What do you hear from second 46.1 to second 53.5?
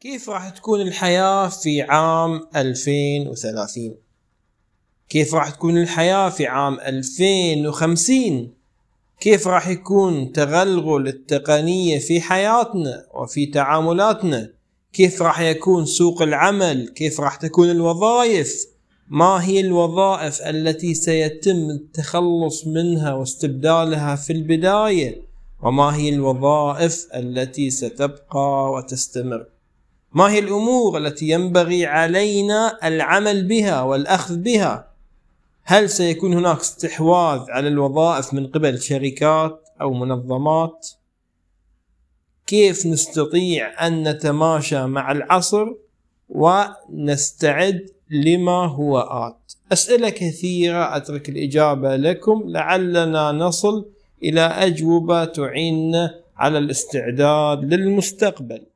ونستعد لما هو آت؟ أسئلة كثيرة أترك الإجابة لكم. لعلنا